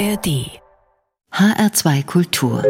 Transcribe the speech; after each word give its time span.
ARD 0.00 0.48
HR2 1.30 2.06
Kultur 2.06 2.64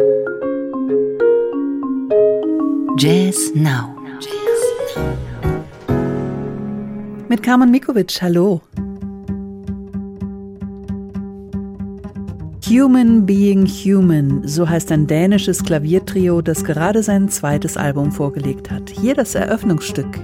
Jazz 2.97 3.53
Now 3.55 3.95
Mit 7.29 7.41
Carmen 7.41 7.71
Mikovic, 7.71 8.21
hallo. 8.21 8.59
Human 12.67 13.25
Being 13.25 13.65
Human, 13.65 14.45
so 14.45 14.67
heißt 14.67 14.91
ein 14.91 15.07
dänisches 15.07 15.63
Klaviertrio, 15.63 16.41
das 16.41 16.65
gerade 16.65 17.01
sein 17.01 17.29
zweites 17.29 17.77
Album 17.77 18.11
vorgelegt 18.11 18.69
hat. 18.69 18.89
Hier 18.89 19.15
das 19.15 19.35
Eröffnungsstück 19.35 20.19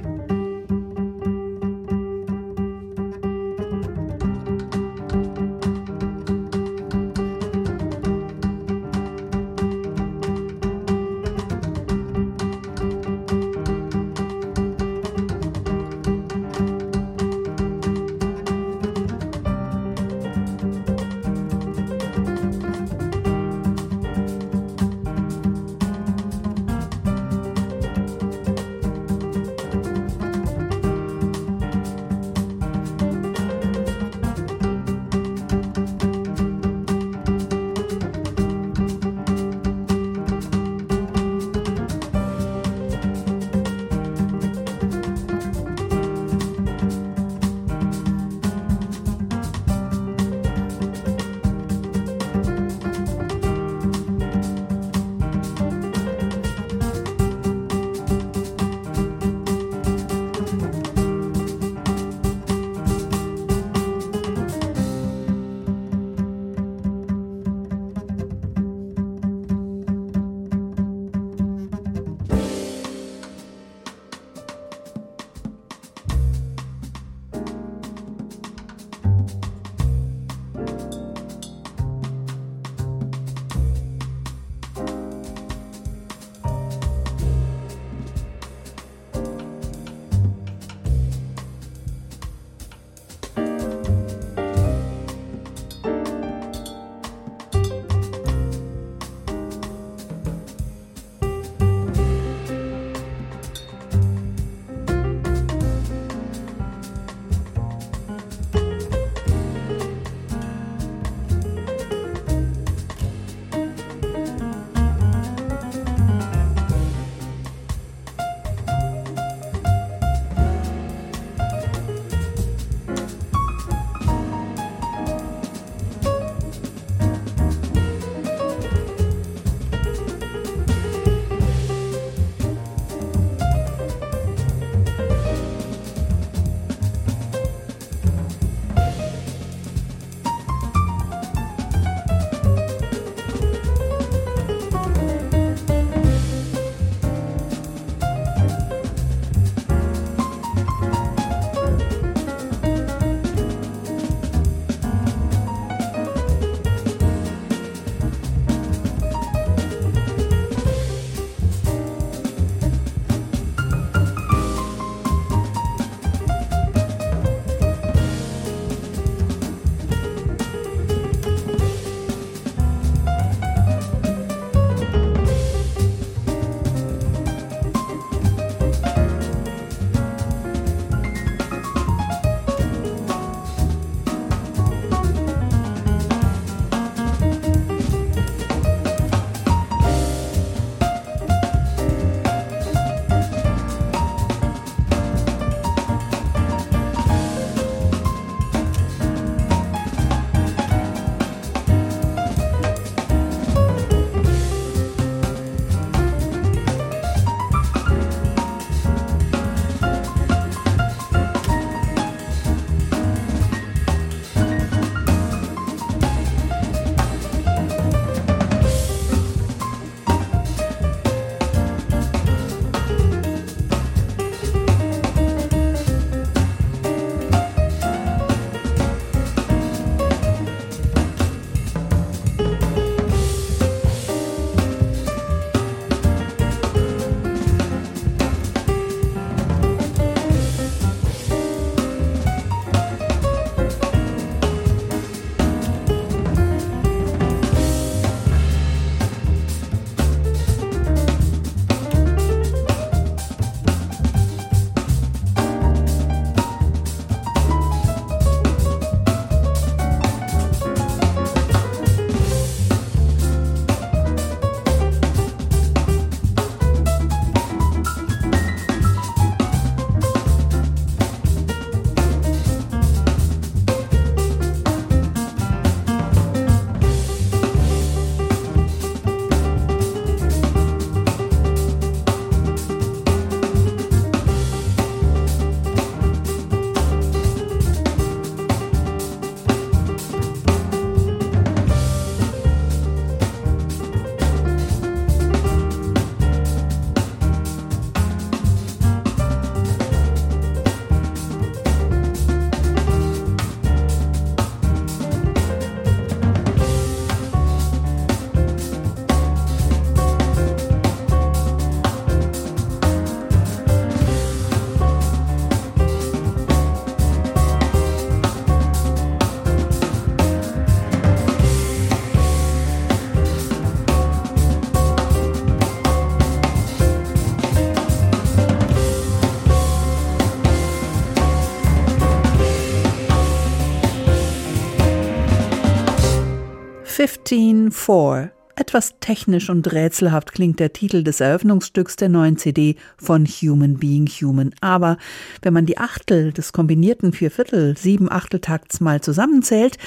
4. 337.70 338.34
etwas 338.58 338.96
technisch 339.00 339.50
und 339.50 339.72
rätselhaft 339.72 340.34
klingt 340.34 340.60
der 340.60 340.74
Titel 340.74 341.04
des 341.04 341.20
Eröffnungsstücks 341.20 341.96
der 341.96 342.10
neuen 342.10 342.38
CD 342.38 342.76
von 342.98 343.26
Human 343.26 343.78
Being 343.78 344.08
Human. 344.08 344.54
Aber 344.62 344.98
wenn 345.42 345.54
man 345.54 345.66
die 345.66 345.78
Achtel 345.78 346.34
des 346.34 346.52
kombinierten 346.52 347.14
Vierviertel, 347.14 347.78
sieben 347.78 348.12
Achteltakts 348.12 348.82
mal 348.82 349.02
zusammenzählt, 349.02 349.78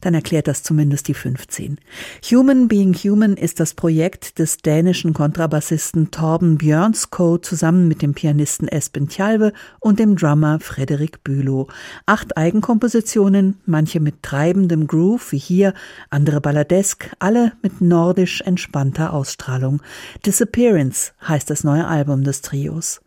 dann 0.00 0.14
erklärt 0.14 0.48
das 0.48 0.62
zumindest 0.62 1.08
die 1.08 1.14
15. 1.14 1.78
Human 2.30 2.68
Being 2.68 2.94
Human 2.94 3.36
ist 3.36 3.60
das 3.60 3.74
Projekt 3.74 4.38
des 4.38 4.58
dänischen 4.58 5.12
Kontrabassisten 5.12 6.10
Torben 6.10 6.56
Björnsko 6.56 7.38
zusammen 7.38 7.88
mit 7.88 8.00
dem 8.00 8.14
Pianisten 8.14 8.68
Espen 8.68 9.08
Tjalve 9.08 9.52
und 9.78 9.98
dem 9.98 10.16
Drummer 10.16 10.58
Frederik 10.60 11.22
Bülow. 11.22 11.68
Acht 12.06 12.36
Eigenkompositionen, 12.36 13.58
manche 13.66 14.00
mit 14.00 14.22
treibendem 14.22 14.86
Groove 14.86 15.32
wie 15.32 15.38
hier, 15.38 15.74
andere 16.08 16.40
balladesk, 16.40 17.10
alle 17.18 17.52
mit 17.62 17.80
nordisch 18.20 18.42
entspannter 18.42 19.14
Ausstrahlung. 19.14 19.80
Disappearance 20.26 21.12
heißt 21.26 21.48
das 21.48 21.64
neue 21.64 21.86
Album 21.86 22.22
des 22.22 22.42
Trios. 22.42 23.00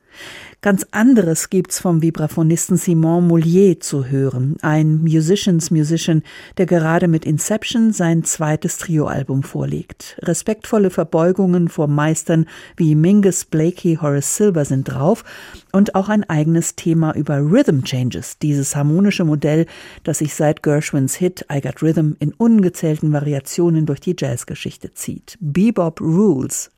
Ganz 0.62 0.86
anderes 0.92 1.50
gibt's 1.50 1.80
vom 1.80 2.02
Vibraphonisten 2.02 2.78
Simon 2.78 3.28
Moulier 3.28 3.82
zu 3.82 4.06
hören, 4.06 4.56
ein 4.62 5.02
Musicians 5.02 5.72
Musician, 5.72 6.24
der 6.58 6.66
gerade 6.66 7.10
mit 7.10 7.26
Inception 7.26 7.92
sein 7.92 8.24
zweites 8.24 8.78
Trioalbum 8.78 9.44
vorlegt. 9.44 10.18
Respektvolle 10.22 10.90
Verbeugungen 10.90 11.68
vor 11.68 11.88
Meistern 11.88 12.46
wie 12.78 12.96
Mingus 12.96 13.44
Blakey, 13.44 13.98
Horace 14.02 14.38
Silver 14.38 14.64
sind 14.64 14.86
drauf 14.86 15.26
und 15.74 15.96
auch 15.96 16.08
ein 16.08 16.24
eigenes 16.24 16.76
Thema 16.78 17.14
über 17.14 17.40
Rhythm 17.40 17.84
Changes, 17.84 18.38
dieses 18.38 18.74
harmonische 18.74 19.26
Modell, 19.26 19.66
das 20.04 20.20
sich 20.20 20.34
seit 20.34 20.64
Gershwins 20.64 21.16
Hit 21.16 21.46
I 21.52 21.60
Got 21.60 21.82
Rhythm 21.84 22.14
in 22.20 22.34
ungezählten 22.34 23.12
Variationen 23.12 23.86
durch 23.86 24.00
die 24.00 24.16
Jazzgeschichte 24.18 24.94
zieht. 24.94 25.38
Bebop 25.42 26.00
Rules. 26.00 26.70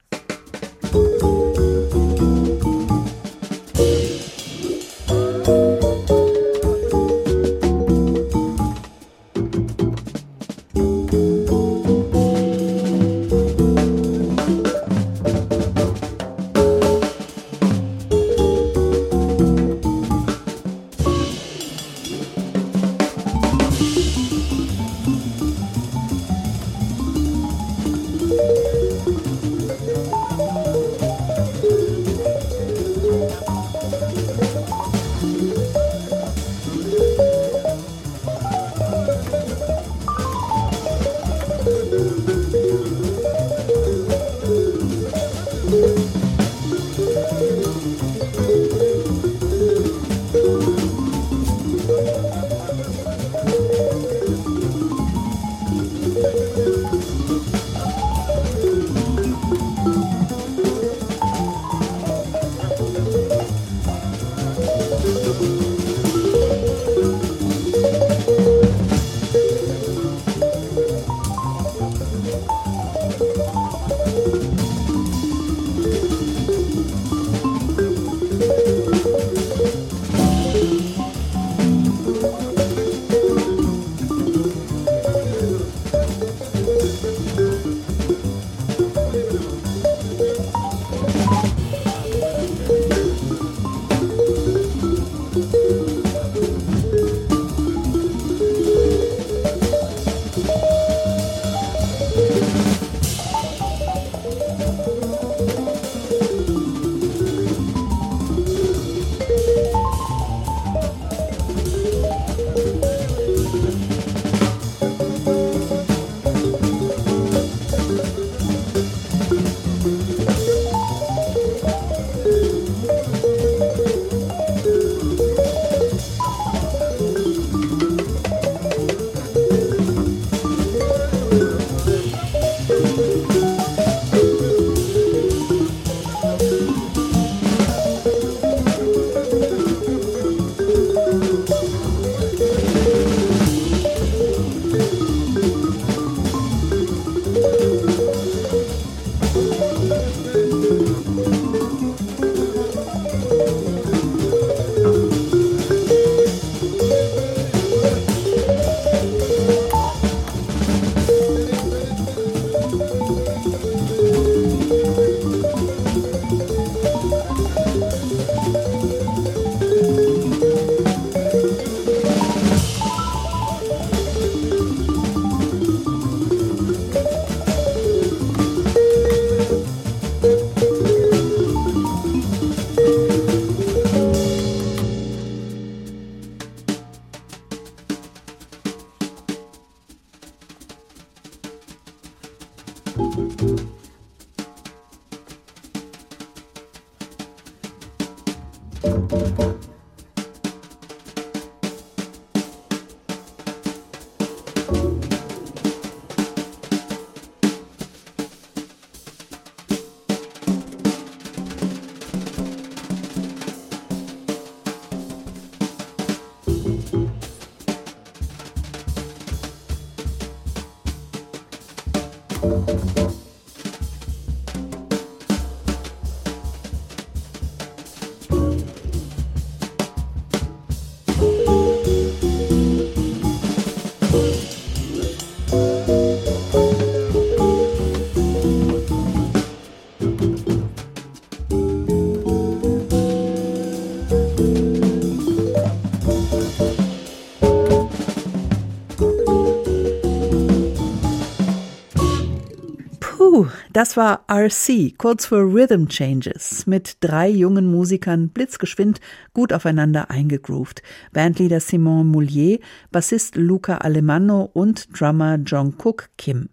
Das 253.74 253.98
war 253.98 254.26
RC, 254.30 254.98
kurz 254.98 255.26
für 255.26 255.42
Rhythm 255.42 255.88
Changes, 255.88 256.66
mit 256.68 256.98
drei 257.02 257.28
jungen 257.30 257.70
Musikern 257.70 258.30
blitzgeschwind 258.30 259.02
gut 259.34 259.52
aufeinander 259.52 260.10
eingegroovt. 260.10 260.82
Bandleader 261.12 261.60
Simon 261.60 262.08
Moulier, 262.08 262.60
Bassist 262.92 263.36
Luca 263.36 263.78
Alemanno 263.78 264.50
und 264.54 264.88
Drummer 264.98 265.36
John 265.36 265.76
Cook 265.78 266.10
Kim. 266.18 266.50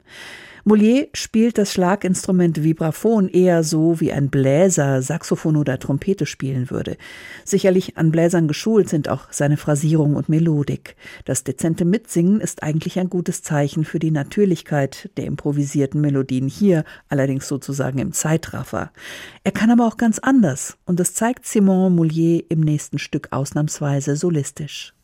Moulier 0.65 1.09
spielt 1.13 1.59
das 1.59 1.73
Schlaginstrument 1.73 2.63
Vibraphon 2.63 3.29
eher 3.29 3.65
so, 3.65 3.99
wie 4.01 4.13
ein 4.13 4.31
Bläser 4.31 5.03
Saxophon 5.03 5.57
oder 5.57 5.81
Trompete 5.81 6.25
spielen 6.25 6.71
würde. 6.71 6.97
Sicherlich 7.45 7.97
an 7.97 8.13
Bläsern 8.13 8.47
geschult 8.47 8.89
sind 8.89 9.09
auch 9.09 9.33
seine 9.33 9.57
Phrasierung 9.57 10.15
und 10.15 10.29
Melodik. 10.29 10.95
Das 11.25 11.43
dezente 11.43 11.85
Mitsingen 11.85 12.41
ist 12.41 12.63
eigentlich 12.63 13.01
ein 13.01 13.11
gutes 13.11 13.43
Zeichen 13.43 13.85
für 13.85 13.99
die 13.99 14.13
Natürlichkeit 14.13 15.11
der 15.17 15.27
improvisierten 15.27 16.01
Melodien 16.01 16.47
hier, 16.47 16.85
allerdings 17.09 17.49
sozusagen 17.49 17.99
im 17.99 18.13
Zeitraffer. 18.13 18.93
Er 19.43 19.53
kann 19.53 19.71
aber 19.71 19.89
auch 19.89 19.97
ganz 19.97 20.21
anders 20.21 20.79
und 20.87 21.01
das 21.01 21.15
zeigt 21.15 21.45
Simon 21.45 21.97
Moulier 21.97 22.45
im 22.51 22.61
nächsten 22.61 23.01
Stück 23.01 23.29
ausnahmsweise 23.33 24.15
solistisch. 24.15 24.95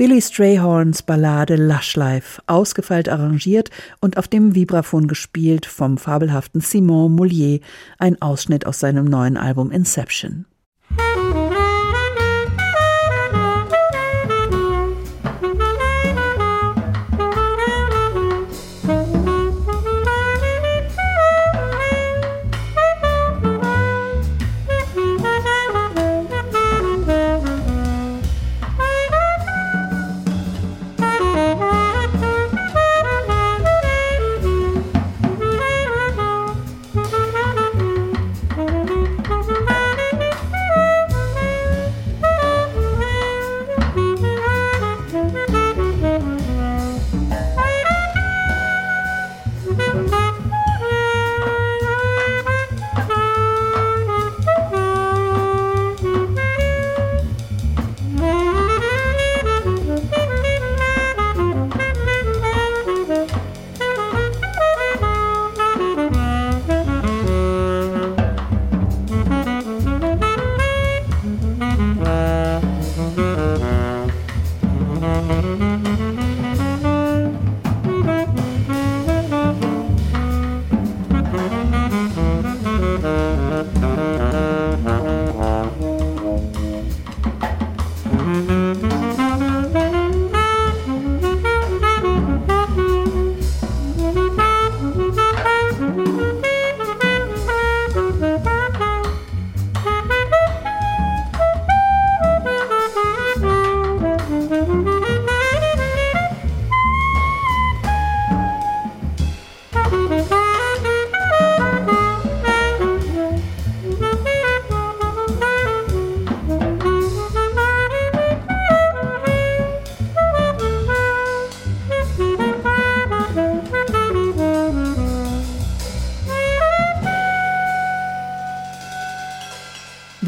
Billy 0.00 0.22
Strayhorns 0.22 1.02
Ballade 1.02 1.56
Lush 1.56 1.94
Life, 1.94 2.40
ausgefeilt 2.46 3.10
arrangiert 3.10 3.68
und 4.00 4.16
auf 4.16 4.28
dem 4.28 4.54
Vibraphon 4.54 5.08
gespielt 5.08 5.66
vom 5.66 5.98
fabelhaften 5.98 6.62
Simon 6.62 7.14
Moulier, 7.14 7.60
ein 7.98 8.16
Ausschnitt 8.22 8.64
aus 8.64 8.80
seinem 8.80 9.04
neuen 9.04 9.36
Album 9.36 9.70
Inception. 9.70 10.46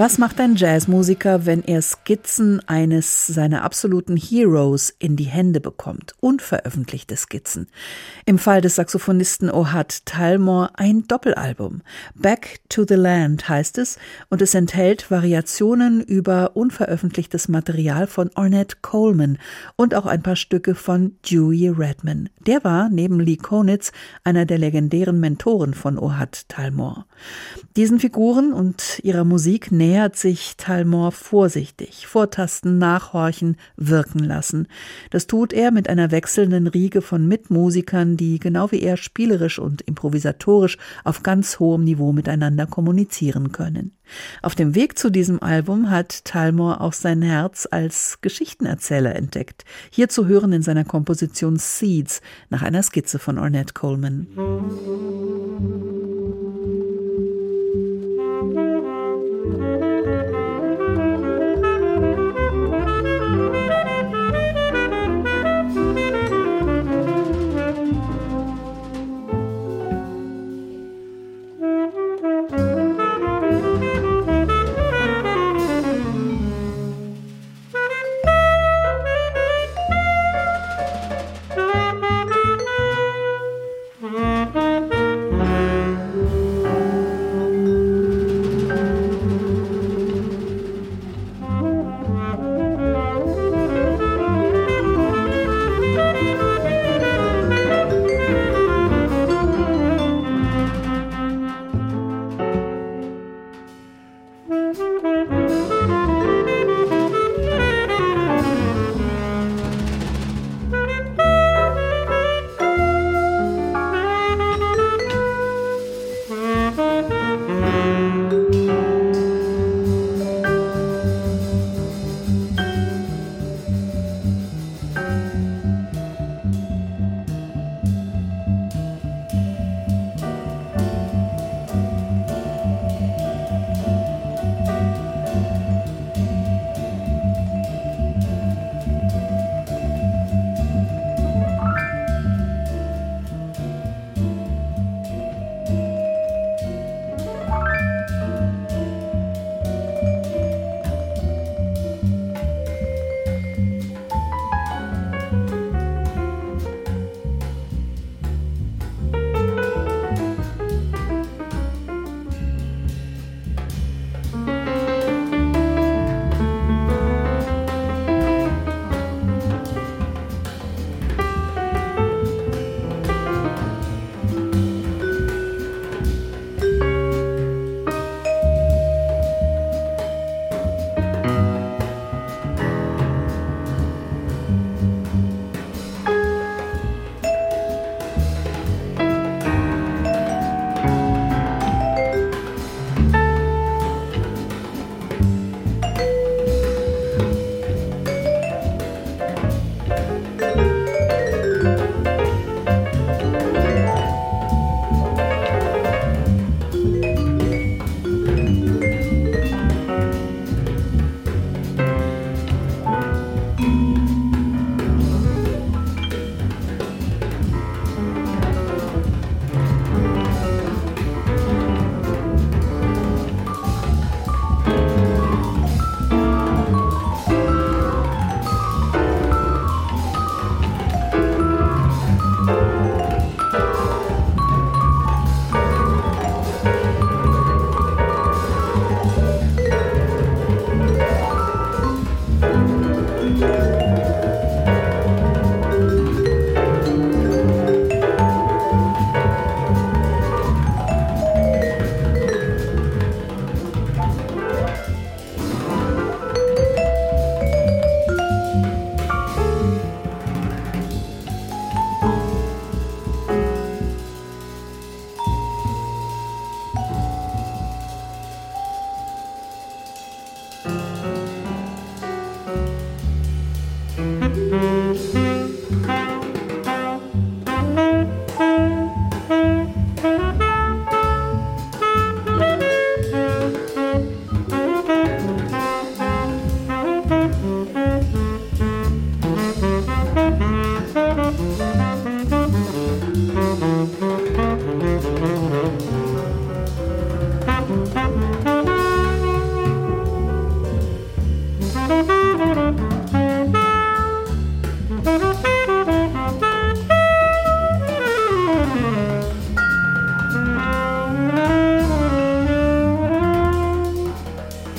Was 0.05 0.19
macht 0.19 0.41
ein 0.41 0.57
Jazzmusiker, 0.57 1.47
wenn 1.47 1.63
er 1.63 1.81
Skizzen 1.81 2.61
eines 2.67 3.29
seiner 3.29 3.63
absoluten 3.63 4.17
Heroes 4.17 4.93
in 4.99 5.15
die 5.15 5.27
Hände 5.27 5.61
bekommt? 5.61 6.17
Unveröffentlichte 6.19 7.17
Skizzen. 7.17 7.69
Im 8.27 8.39
Fall 8.39 8.61
des 8.63 8.75
Saxophonisten 8.75 9.49
Ohad 9.49 10.05
Talmor 10.05 10.71
ein 10.75 11.05
Doppelalbum. 11.07 11.83
Back 12.17 12.59
to 12.69 12.85
the 12.85 12.97
Land 12.97 13.49
heißt 13.49 13.79
es 13.79 13.97
und 14.29 14.43
es 14.43 14.55
enthält 14.55 15.09
Variationen 15.09 16.01
über 16.01 16.57
unveröffentlichtes 16.57 17.47
Material 17.47 18.09
von 18.09 18.29
Ornette 18.35 18.79
Coleman 18.83 19.39
und 19.77 19.95
auch 19.95 20.07
ein 20.07 20.25
paar 20.25 20.35
Stücke 20.35 20.75
von 20.75 21.15
Dewey 21.31 21.69
Redman. 21.69 22.29
Der 22.45 22.65
war 22.65 22.89
neben 22.89 23.21
Lee 23.21 23.37
Konitz 23.37 23.93
einer 24.25 24.47
der 24.47 24.59
legendären 24.59 25.21
Mentoren 25.21 25.75
von 25.75 25.97
Ohad 25.97 26.49
Talmor. 26.49 27.07
Diesen 27.77 28.01
Figuren 28.01 28.53
und 28.53 28.99
ihrer 29.05 29.23
Musik 29.23 29.71
näher 29.71 29.92
nähert 29.93 30.17
sich 30.17 30.57
Talmor 30.57 31.13
vorsichtig, 31.13 32.07
vortasten, 32.07 32.79
nachhorchen, 32.79 33.59
wirken 33.77 34.21
lassen. 34.21 34.67
Das 35.11 35.27
tut 35.27 35.53
er 35.53 35.71
mit 35.71 35.87
einer 35.91 36.11
wechselnden 36.11 36.67
Riege 36.67 37.03
von 37.03 37.29
Mitmusikern, 37.29 38.17
die 38.17 38.39
genau 38.39 38.73
wie 38.73 38.81
er 38.81 38.97
spielerisch 38.97 39.59
und 39.59 39.83
improvisatorisch 39.83 40.79
auf 41.05 41.23
ganz 41.23 41.59
hohem 41.59 41.85
Niveau 41.85 42.15
miteinander 42.15 42.67
kommunizieren 42.67 43.53
können. 43.53 43.95
Auf 44.41 44.55
dem 44.55 44.75
Weg 44.75 44.99
zu 44.99 45.11
diesem 45.11 45.43
Album 45.43 45.91
hat 45.91 46.25
Talmor 46.25 46.81
auch 46.81 46.95
sein 46.95 47.21
Herz 47.21 47.69
als 47.71 48.19
Geschichtenerzähler 48.23 49.15
entdeckt. 49.15 49.67
Hier 49.91 50.09
zu 50.09 50.27
hören 50.27 50.55
in 50.55 50.63
seiner 50.63 50.85
Komposition 50.85 51.59
Seeds 51.59 52.23
nach 52.49 52.63
einer 52.63 52.83
Skizze 52.83 53.19
von 53.19 53.39
Ornette 53.39 53.75
Coleman. 53.75 54.27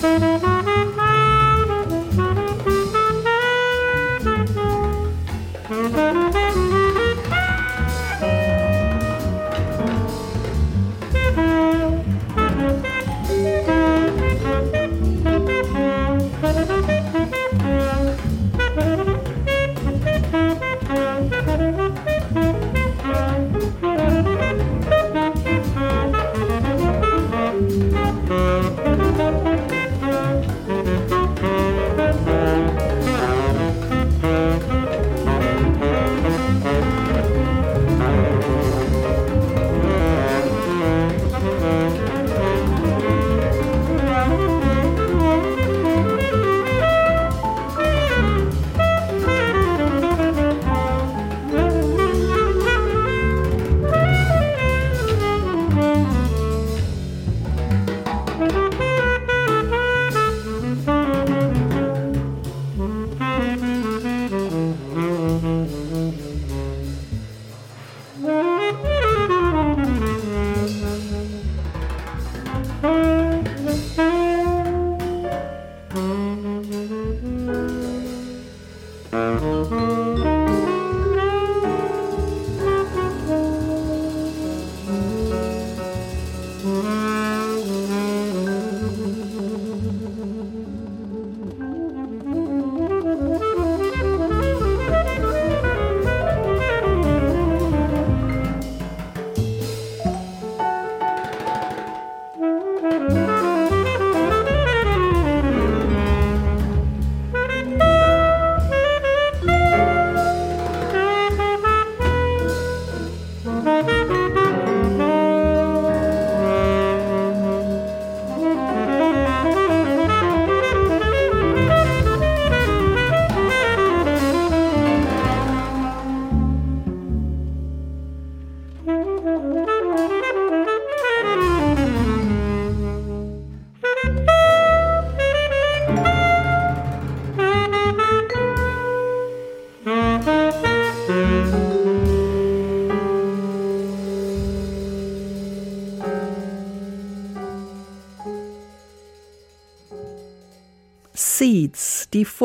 Seeds, 0.04 0.53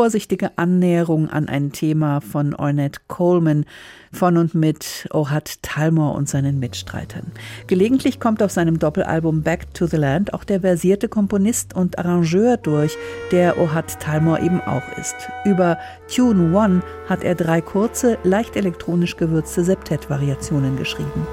vorsichtige 0.09 0.57
Annäherung 0.57 1.29
an 1.29 1.49
ein 1.49 1.71
Thema 1.71 2.23
von 2.23 2.55
Ornette 2.55 2.99
Coleman 3.09 3.67
von 4.11 4.39
und 4.39 4.55
mit 4.55 5.07
Ohad 5.13 5.63
Talmor 5.63 6.15
und 6.15 6.31
seinen 6.31 6.59
Mitstreitern. 6.59 7.31
Gelegentlich 7.67 8.19
kommt 8.19 8.43
auf 8.43 8.51
seinem 8.51 8.79
Doppelalbum 8.79 9.43
Back 9.43 9.75
to 9.75 9.87
the 9.87 9.99
Land 9.99 10.33
auch 10.33 10.45
der 10.45 10.63
versierte 10.63 11.11
Komponist 11.11 11.77
und 11.77 11.99
Arrangeur 11.99 12.57
durch, 12.57 12.97
der 13.33 13.61
Ohad 13.61 14.01
Talmor 14.01 14.41
eben 14.41 14.63
auch 14.63 14.97
ist. 14.99 15.15
Über 15.45 15.77
Tune 16.11 16.57
One 16.57 16.81
hat 17.07 17.23
er 17.23 17.35
drei 17.35 17.61
kurze, 17.61 18.17
leicht 18.25 18.57
elektronisch 18.57 19.19
gewürzte 19.19 19.63
Septett-Variationen 19.63 20.79
geschrieben. 20.79 21.27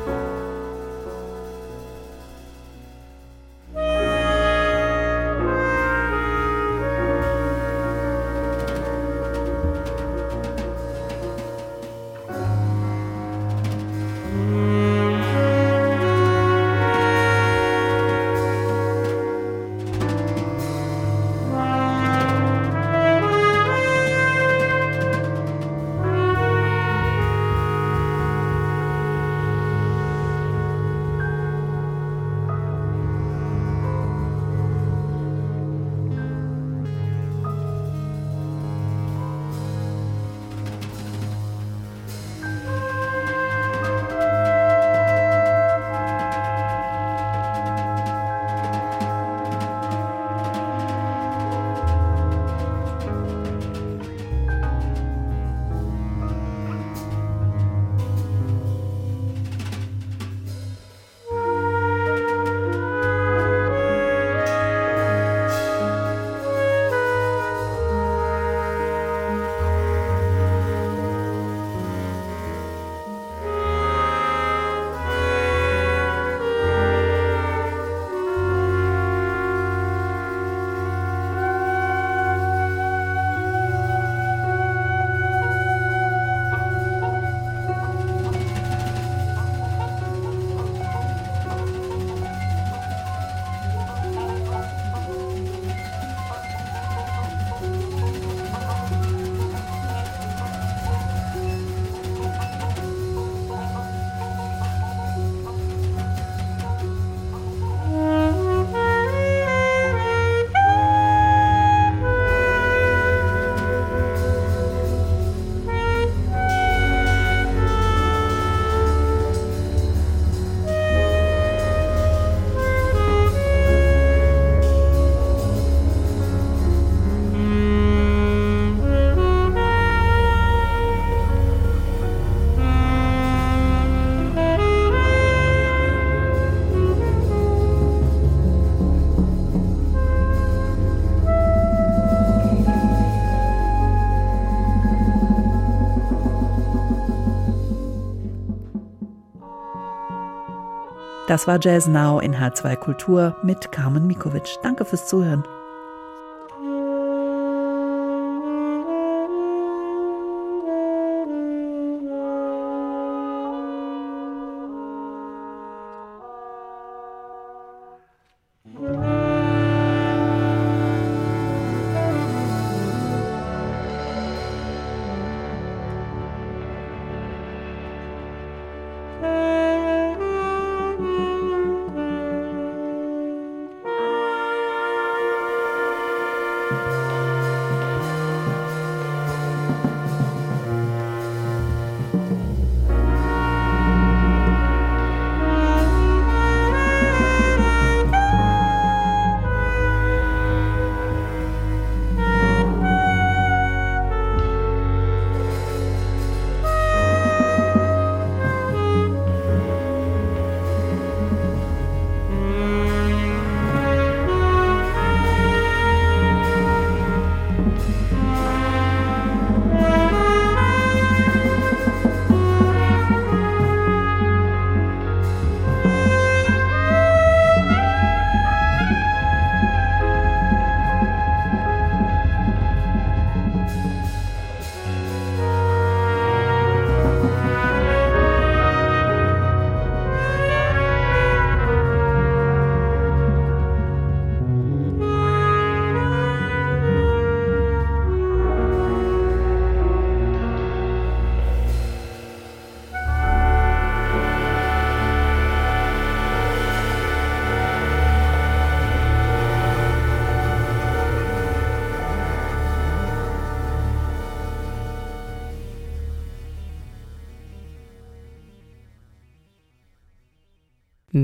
Das 151.35 151.47
war 151.47 151.59
Jazz 151.61 151.85
Now 151.85 152.19
in 152.21 152.33
H2 152.33 152.77
Kultur 152.77 153.35
mit 153.43 153.69
Carmen 153.73 154.07
Mikovic. 154.07 154.57
Danke 154.63 154.85
fürs 154.85 155.05
Zuhören. 155.05 155.43